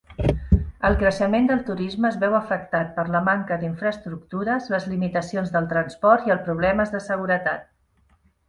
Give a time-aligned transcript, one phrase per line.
[0.87, 6.29] El creixement del turisme es veu afectat per la manca d'infraestructures, les limitacions del transport
[6.31, 7.71] i el problemes de seguretat.